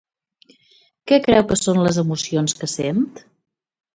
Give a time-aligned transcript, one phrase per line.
[1.11, 3.05] Què creu que són les emocions que sent?